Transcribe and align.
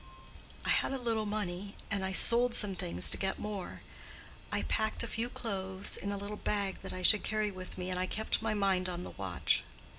I 0.65 0.69
had 0.69 0.93
a 0.93 0.97
little 0.97 1.27
money, 1.27 1.75
and 1.91 2.03
I 2.03 2.11
sold 2.11 2.55
some 2.55 2.73
things 2.73 3.07
to 3.11 3.17
get 3.19 3.37
more. 3.37 3.81
I 4.51 4.63
packed 4.63 5.03
a 5.03 5.07
few 5.07 5.29
clothes 5.29 5.95
in 5.95 6.11
a 6.11 6.17
little 6.17 6.37
bag 6.37 6.79
that 6.81 6.91
I 6.91 7.03
could 7.03 7.21
carry 7.23 7.51
with 7.51 7.77
me, 7.77 7.91
and 7.91 7.99
I 7.99 8.07
kept 8.07 8.41
my 8.41 8.55
mind 8.55 8.89
on 8.89 9.03
the 9.03 9.11
watch. 9.11 9.61